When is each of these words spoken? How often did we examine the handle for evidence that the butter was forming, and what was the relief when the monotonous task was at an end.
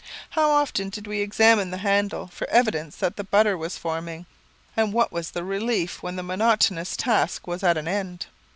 How 0.31 0.49
often 0.49 0.89
did 0.89 1.05
we 1.05 1.21
examine 1.21 1.69
the 1.69 1.77
handle 1.85 2.25
for 2.25 2.49
evidence 2.49 2.95
that 2.95 3.17
the 3.17 3.23
butter 3.23 3.55
was 3.55 3.77
forming, 3.77 4.25
and 4.75 4.93
what 4.93 5.11
was 5.11 5.29
the 5.29 5.43
relief 5.43 6.01
when 6.01 6.15
the 6.15 6.23
monotonous 6.23 6.97
task 6.97 7.45
was 7.45 7.61
at 7.61 7.77
an 7.77 7.87
end. 7.87 8.25